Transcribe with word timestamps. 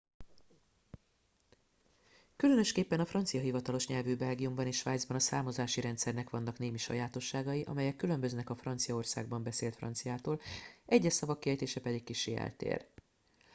különösképpen 2.35 2.99
a 2.99 3.05
francia 3.05 3.39
hivatalos 3.41 3.87
nyelvű 3.87 4.15
belgiumban 4.15 4.67
és 4.67 4.77
svájcban 4.77 5.17
a 5.17 5.19
számozási 5.19 5.81
rendszernek 5.81 6.29
vannak 6.29 6.57
némi 6.57 6.77
sajátosságai 6.77 7.61
amelyek 7.63 7.95
különböznek 7.95 8.49
a 8.49 8.55
franciaországban 8.55 9.43
beszélt 9.43 9.75
franciától 9.75 10.41
egyes 10.85 11.13
szavak 11.13 11.39
kiejtése 11.39 11.81
pedig 11.81 12.03
kissé 12.03 12.35
eltér 12.35 12.85